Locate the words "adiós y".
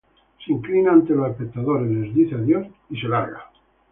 2.33-2.99